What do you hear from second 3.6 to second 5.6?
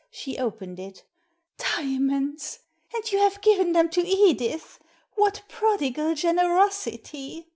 them to Edith! What